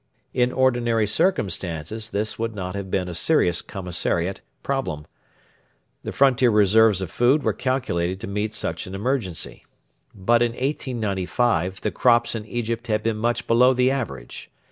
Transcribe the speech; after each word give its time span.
In 0.33 0.51
ordinary 0.51 1.05
circumstances 1.05 2.09
this 2.09 2.39
would 2.39 2.55
not 2.55 2.73
have 2.73 2.89
been 2.89 3.07
a 3.07 3.13
serious 3.13 3.61
commissariat 3.61 4.41
problem. 4.63 5.05
The 6.03 6.11
frontier 6.11 6.49
reserves 6.49 7.01
of 7.01 7.11
food 7.11 7.43
were 7.43 7.53
calculated 7.53 8.19
to 8.21 8.27
meet 8.27 8.55
such 8.55 8.87
an 8.87 8.95
emergency. 8.95 9.63
But 10.15 10.41
in 10.41 10.53
1895 10.53 11.81
the 11.81 11.91
crops 11.91 12.33
in 12.33 12.47
Egypt 12.47 12.87
had 12.87 13.03
been 13.03 13.17
much 13.17 13.45
below 13.45 13.75
the 13.75 13.91
average. 13.91 14.49